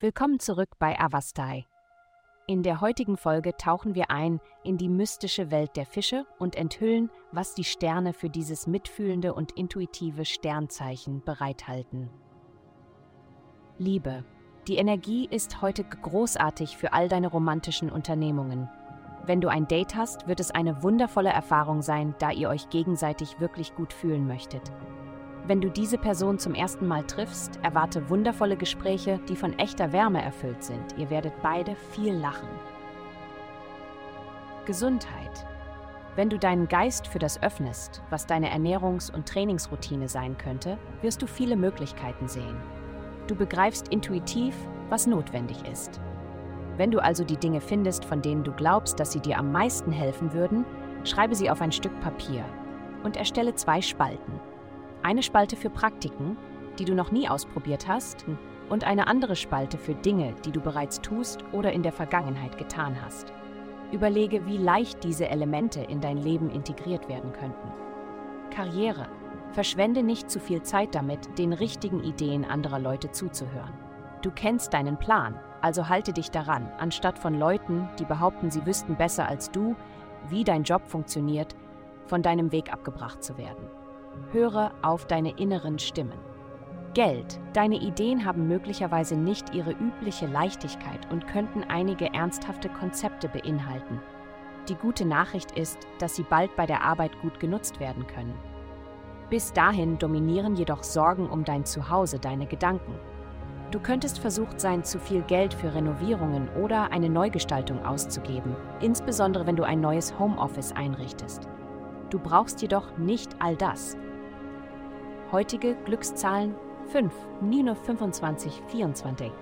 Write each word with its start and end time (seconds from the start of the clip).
Willkommen 0.00 0.40
zurück 0.40 0.70
bei 0.80 0.98
Avastai. 0.98 1.64
In 2.48 2.64
der 2.64 2.80
heutigen 2.80 3.16
Folge 3.16 3.56
tauchen 3.56 3.94
wir 3.94 4.10
ein 4.10 4.40
in 4.64 4.76
die 4.76 4.88
mystische 4.88 5.52
Welt 5.52 5.76
der 5.76 5.86
Fische 5.86 6.26
und 6.40 6.56
enthüllen, 6.56 7.08
was 7.30 7.54
die 7.54 7.62
Sterne 7.62 8.12
für 8.12 8.28
dieses 8.28 8.66
mitfühlende 8.66 9.32
und 9.32 9.52
intuitive 9.52 10.24
Sternzeichen 10.24 11.22
bereithalten. 11.24 12.10
Liebe. 13.78 14.24
Die 14.66 14.76
Energie 14.76 15.28
ist 15.30 15.62
heute 15.62 15.84
großartig 15.84 16.76
für 16.76 16.92
all 16.92 17.08
deine 17.08 17.28
romantischen 17.28 17.88
Unternehmungen. 17.88 18.68
Wenn 19.24 19.40
du 19.40 19.48
ein 19.48 19.68
Date 19.68 19.94
hast, 19.94 20.26
wird 20.26 20.40
es 20.40 20.50
eine 20.50 20.82
wundervolle 20.82 21.30
Erfahrung 21.30 21.80
sein, 21.80 22.14
da 22.18 22.32
ihr 22.32 22.48
euch 22.48 22.70
gegenseitig 22.70 23.38
wirklich 23.38 23.74
gut 23.76 23.92
fühlen 23.92 24.26
möchtet. 24.26 24.72
Wenn 25.46 25.60
du 25.60 25.70
diese 25.70 25.98
Person 25.98 26.38
zum 26.38 26.54
ersten 26.54 26.86
Mal 26.86 27.02
triffst, 27.02 27.58
erwarte 27.64 28.08
wundervolle 28.08 28.56
Gespräche, 28.56 29.18
die 29.28 29.34
von 29.34 29.58
echter 29.58 29.92
Wärme 29.92 30.22
erfüllt 30.22 30.62
sind. 30.62 30.96
Ihr 30.96 31.10
werdet 31.10 31.32
beide 31.42 31.74
viel 31.90 32.14
lachen. 32.14 32.48
Gesundheit. 34.66 35.46
Wenn 36.14 36.28
du 36.28 36.38
deinen 36.38 36.68
Geist 36.68 37.08
für 37.08 37.18
das 37.18 37.42
öffnest, 37.42 38.02
was 38.10 38.26
deine 38.26 38.54
Ernährungs- 38.54 39.12
und 39.12 39.26
Trainingsroutine 39.28 40.08
sein 40.08 40.38
könnte, 40.38 40.78
wirst 41.00 41.20
du 41.22 41.26
viele 41.26 41.56
Möglichkeiten 41.56 42.28
sehen. 42.28 42.56
Du 43.26 43.34
begreifst 43.34 43.88
intuitiv, 43.88 44.54
was 44.90 45.08
notwendig 45.08 45.66
ist. 45.66 46.00
Wenn 46.76 46.92
du 46.92 47.02
also 47.02 47.24
die 47.24 47.36
Dinge 47.36 47.60
findest, 47.60 48.04
von 48.04 48.22
denen 48.22 48.44
du 48.44 48.52
glaubst, 48.52 49.00
dass 49.00 49.10
sie 49.10 49.20
dir 49.20 49.38
am 49.38 49.50
meisten 49.50 49.90
helfen 49.90 50.32
würden, 50.32 50.64
schreibe 51.02 51.34
sie 51.34 51.50
auf 51.50 51.60
ein 51.60 51.72
Stück 51.72 51.98
Papier 52.00 52.44
und 53.02 53.16
erstelle 53.16 53.54
zwei 53.56 53.80
Spalten. 53.82 54.51
Eine 55.02 55.22
Spalte 55.22 55.56
für 55.56 55.70
Praktiken, 55.70 56.36
die 56.78 56.84
du 56.84 56.94
noch 56.94 57.10
nie 57.10 57.28
ausprobiert 57.28 57.88
hast, 57.88 58.24
und 58.68 58.84
eine 58.84 59.06
andere 59.06 59.36
Spalte 59.36 59.76
für 59.76 59.94
Dinge, 59.94 60.34
die 60.44 60.52
du 60.52 60.60
bereits 60.60 61.00
tust 61.00 61.44
oder 61.52 61.72
in 61.72 61.82
der 61.82 61.92
Vergangenheit 61.92 62.56
getan 62.56 62.96
hast. 63.04 63.32
Überlege, 63.90 64.46
wie 64.46 64.56
leicht 64.56 65.04
diese 65.04 65.28
Elemente 65.28 65.82
in 65.82 66.00
dein 66.00 66.16
Leben 66.16 66.48
integriert 66.48 67.08
werden 67.08 67.32
könnten. 67.32 67.72
Karriere. 68.50 69.08
Verschwende 69.50 70.02
nicht 70.02 70.30
zu 70.30 70.40
viel 70.40 70.62
Zeit 70.62 70.94
damit, 70.94 71.38
den 71.38 71.52
richtigen 71.52 72.02
Ideen 72.02 72.44
anderer 72.44 72.78
Leute 72.78 73.10
zuzuhören. 73.10 73.74
Du 74.22 74.30
kennst 74.30 74.72
deinen 74.72 74.98
Plan, 74.98 75.38
also 75.60 75.88
halte 75.88 76.12
dich 76.12 76.30
daran, 76.30 76.70
anstatt 76.78 77.18
von 77.18 77.38
Leuten, 77.38 77.88
die 77.98 78.04
behaupten, 78.04 78.50
sie 78.50 78.64
wüssten 78.64 78.96
besser 78.96 79.28
als 79.28 79.50
du, 79.50 79.76
wie 80.28 80.44
dein 80.44 80.62
Job 80.62 80.86
funktioniert, 80.86 81.54
von 82.06 82.22
deinem 82.22 82.52
Weg 82.52 82.72
abgebracht 82.72 83.22
zu 83.22 83.36
werden. 83.36 83.81
Höre 84.32 84.72
auf 84.82 85.06
deine 85.06 85.38
inneren 85.38 85.78
Stimmen. 85.78 86.18
Geld. 86.94 87.40
Deine 87.54 87.76
Ideen 87.76 88.24
haben 88.24 88.48
möglicherweise 88.48 89.16
nicht 89.16 89.54
ihre 89.54 89.72
übliche 89.72 90.26
Leichtigkeit 90.26 91.10
und 91.10 91.26
könnten 91.26 91.64
einige 91.64 92.12
ernsthafte 92.12 92.68
Konzepte 92.68 93.28
beinhalten. 93.28 94.00
Die 94.68 94.74
gute 94.74 95.04
Nachricht 95.04 95.52
ist, 95.52 95.78
dass 95.98 96.16
sie 96.16 96.22
bald 96.22 96.54
bei 96.54 96.66
der 96.66 96.82
Arbeit 96.82 97.18
gut 97.20 97.40
genutzt 97.40 97.80
werden 97.80 98.06
können. 98.06 98.34
Bis 99.30 99.52
dahin 99.52 99.98
dominieren 99.98 100.54
jedoch 100.54 100.82
Sorgen 100.82 101.30
um 101.30 101.44
dein 101.44 101.64
Zuhause 101.64 102.18
deine 102.18 102.46
Gedanken. 102.46 102.94
Du 103.70 103.80
könntest 103.80 104.18
versucht 104.18 104.60
sein, 104.60 104.84
zu 104.84 104.98
viel 104.98 105.22
Geld 105.22 105.54
für 105.54 105.74
Renovierungen 105.74 106.50
oder 106.62 106.92
eine 106.92 107.08
Neugestaltung 107.08 107.82
auszugeben, 107.86 108.54
insbesondere 108.80 109.46
wenn 109.46 109.56
du 109.56 109.62
ein 109.62 109.80
neues 109.80 110.18
Homeoffice 110.18 110.72
einrichtest. 110.72 111.48
Du 112.12 112.18
brauchst 112.18 112.60
jedoch 112.60 112.98
nicht 112.98 113.36
all 113.38 113.56
das. 113.56 113.96
Heutige 115.32 115.74
Glückszahlen 115.86 116.54
5, 116.88 117.10
Nino 117.40 117.74
25, 117.74 118.62
24. 118.68 119.32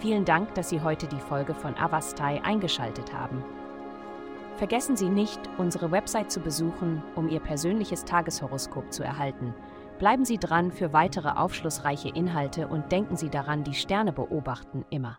Vielen 0.00 0.26
Dank, 0.26 0.54
dass 0.54 0.68
Sie 0.68 0.82
heute 0.82 1.06
die 1.06 1.18
Folge 1.18 1.54
von 1.54 1.74
Avastai 1.76 2.42
eingeschaltet 2.44 3.14
haben. 3.14 3.42
Vergessen 4.58 4.98
Sie 4.98 5.08
nicht, 5.08 5.40
unsere 5.56 5.90
Website 5.92 6.30
zu 6.30 6.40
besuchen, 6.40 7.02
um 7.14 7.30
Ihr 7.30 7.40
persönliches 7.40 8.04
Tageshoroskop 8.04 8.92
zu 8.92 9.02
erhalten. 9.02 9.54
Bleiben 9.98 10.26
Sie 10.26 10.36
dran 10.36 10.72
für 10.72 10.92
weitere 10.92 11.30
aufschlussreiche 11.30 12.10
Inhalte 12.10 12.68
und 12.68 12.92
denken 12.92 13.16
Sie 13.16 13.30
daran, 13.30 13.64
die 13.64 13.72
Sterne 13.72 14.12
beobachten 14.12 14.84
immer. 14.90 15.18